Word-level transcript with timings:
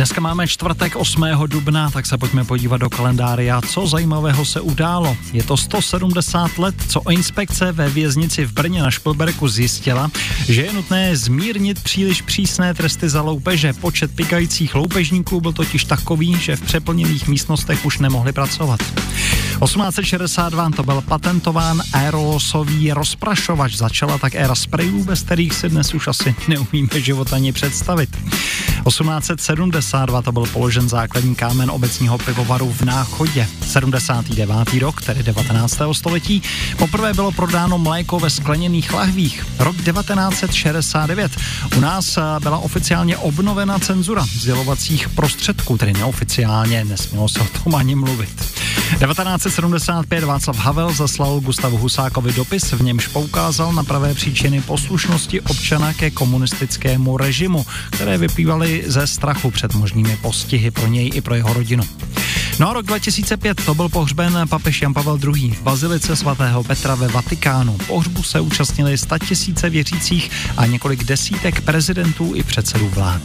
Dneska 0.00 0.20
máme 0.20 0.48
čtvrtek 0.48 0.96
8. 0.96 1.24
dubna, 1.46 1.90
tak 1.90 2.06
se 2.06 2.18
pojďme 2.18 2.44
podívat 2.44 2.76
do 2.76 2.90
kalendária, 2.90 3.60
co 3.60 3.86
zajímavého 3.86 4.44
se 4.44 4.60
událo. 4.60 5.16
Je 5.32 5.42
to 5.42 5.56
170 5.56 6.58
let, 6.58 6.74
co 6.88 7.10
inspekce 7.10 7.72
ve 7.72 7.88
věznici 7.88 8.44
v 8.44 8.52
Brně 8.52 8.82
na 8.82 8.90
Špilberku 8.90 9.48
zjistila, 9.48 10.10
že 10.48 10.62
je 10.62 10.72
nutné 10.72 11.16
zmírnit 11.16 11.82
příliš 11.82 12.22
přísné 12.22 12.74
tresty 12.74 13.08
za 13.08 13.22
loupeže. 13.22 13.72
Počet 13.72 14.16
pikajících 14.16 14.74
loupežníků 14.74 15.40
byl 15.40 15.52
totiž 15.52 15.84
takový, 15.84 16.36
že 16.40 16.56
v 16.56 16.60
přeplněných 16.60 17.28
místnostech 17.28 17.84
už 17.84 17.98
nemohli 17.98 18.32
pracovat. 18.32 18.80
1862 18.80 20.70
to 20.70 20.82
byl 20.82 21.00
patentován 21.00 21.82
aerosový 21.92 22.92
rozprašovač. 22.92 23.74
Začala 23.74 24.18
tak 24.18 24.34
éra 24.34 24.54
sprejů, 24.54 25.04
bez 25.04 25.22
kterých 25.22 25.54
si 25.54 25.68
dnes 25.68 25.94
už 25.94 26.08
asi 26.08 26.34
neumíme 26.48 27.00
život 27.00 27.32
ani 27.32 27.52
představit. 27.52 28.16
1872 28.88 30.22
to 30.22 30.32
byl 30.32 30.46
položen 30.46 30.88
základní 30.88 31.34
kámen 31.34 31.70
obecního 31.70 32.18
pivovaru 32.18 32.72
v 32.72 32.82
Náchodě. 32.82 33.46
79. 33.66 34.80
rok, 34.80 35.02
tedy 35.02 35.22
19. 35.22 35.78
století, 35.92 36.42
poprvé 36.78 37.14
bylo 37.14 37.32
prodáno 37.32 37.78
mléko 37.78 38.20
ve 38.20 38.30
skleněných 38.30 38.92
lahvích. 38.92 39.46
Rok 39.58 39.76
1969. 39.76 41.32
U 41.76 41.80
nás 41.80 42.16
eh, 42.16 42.22
byla 42.40 42.58
oficiálně 42.58 43.16
obnovena 43.16 43.78
cenzura 43.78 44.26
sdělovacích 44.34 45.08
prostředků, 45.08 45.78
tedy 45.78 45.92
neoficiálně, 45.92 46.84
nesmělo 46.84 47.28
se 47.28 47.40
o 47.40 47.46
tom 47.64 47.74
ani 47.74 47.94
mluvit. 47.94 48.59
1975 48.98 50.24
Václav 50.24 50.58
Havel 50.58 50.92
zaslal 50.92 51.40
Gustavu 51.40 51.76
Husákovi 51.76 52.32
dopis, 52.32 52.72
v 52.72 52.82
němž 52.82 53.06
poukázal 53.06 53.72
na 53.72 53.84
pravé 53.84 54.14
příčiny 54.14 54.60
poslušnosti 54.60 55.40
občana 55.40 55.92
ke 55.92 56.10
komunistickému 56.10 57.16
režimu, 57.16 57.66
které 57.90 58.18
vyplývaly 58.18 58.82
ze 58.86 59.06
strachu 59.06 59.50
před 59.50 59.74
možnými 59.74 60.16
postihy 60.16 60.70
pro 60.70 60.86
něj 60.86 61.10
i 61.14 61.20
pro 61.20 61.34
jeho 61.34 61.52
rodinu. 61.52 61.82
No 62.58 62.70
a 62.70 62.72
rok 62.72 62.86
2005 62.86 63.64
to 63.64 63.74
byl 63.74 63.88
pohřben 63.88 64.48
papež 64.48 64.82
Jan 64.82 64.94
Pavel 64.94 65.18
II. 65.36 65.50
v 65.50 65.62
bazilice 65.62 66.16
svatého 66.16 66.64
Petra 66.64 66.94
ve 66.94 67.08
Vatikánu. 67.08 67.78
Pohřbu 67.86 68.22
se 68.22 68.40
účastnili 68.40 68.96
tisíce 69.28 69.70
věřících 69.70 70.30
a 70.56 70.66
několik 70.66 71.04
desítek 71.04 71.60
prezidentů 71.60 72.34
i 72.34 72.42
předsedů 72.42 72.88
vlád. 72.88 73.22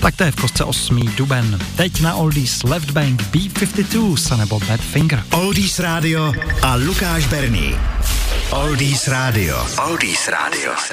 Tak 0.00 0.16
to 0.16 0.24
je 0.24 0.30
v 0.30 0.36
kostce 0.36 0.64
8. 0.64 1.00
duben. 1.16 1.58
Teď 1.76 2.00
na 2.00 2.14
Oldies 2.14 2.62
Left 2.62 2.90
Bank 2.90 3.22
B52 3.22 4.36
nebo 4.36 4.60
Bad 4.60 4.80
Finger. 4.80 5.24
Oldies 5.30 5.78
Radio 5.78 6.32
a 6.62 6.74
Lukáš 6.74 7.26
Berný. 7.26 7.74
Oldies 8.50 9.08
Radio. 9.08 9.66
Oldies 9.88 10.28
Radio. 10.28 10.72